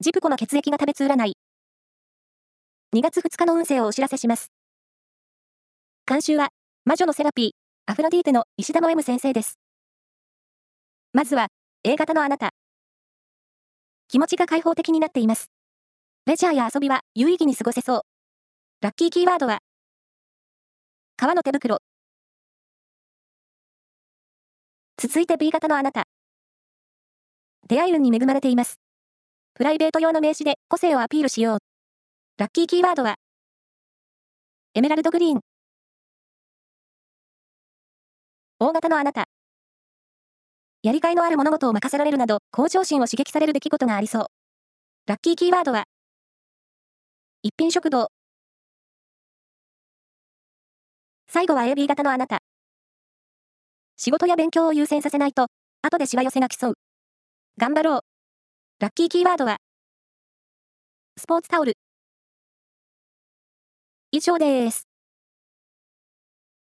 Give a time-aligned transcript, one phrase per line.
[0.00, 1.32] ジプコの血液が食べつ占い。
[2.94, 4.52] 2月2日の運勢をお知らせします。
[6.06, 6.50] 監修は、
[6.84, 7.50] 魔女のセラピー、
[7.90, 9.58] アフロディーテの石田の M 先生です。
[11.12, 11.48] まずは、
[11.82, 12.50] A 型のあなた。
[14.06, 15.50] 気持ちが開放的になっています。
[16.26, 18.00] レジャーや遊びは有意義に過ごせそう。
[18.80, 19.58] ラッキーキーワードは、
[21.16, 21.78] 革の手袋。
[24.96, 26.04] 続いて B 型のあなた。
[27.66, 28.78] 出会い運に恵まれています。
[29.58, 31.58] プライベート用の名刺で個性をアピールしよう。
[32.38, 33.16] ラッキーキーワードは、
[34.74, 35.40] エメラルドグリーン。
[38.60, 39.24] 大型のあなた。
[40.84, 44.26] やりがいのある物事を任せられるなど、向上心を刺激される出来事がありそう。
[45.08, 45.86] ラッキーキーワードは、
[47.42, 48.12] 一品食堂。
[51.26, 52.38] 最後は AB 型のあなた。
[53.96, 55.48] 仕事や勉強を優先させないと、
[55.82, 56.74] 後でしわ寄せが来そう。
[57.58, 58.07] 頑張ろう。
[58.80, 59.56] ラッキーキーワードは、
[61.16, 61.72] スポーツタオル。
[64.12, 64.87] 以上です。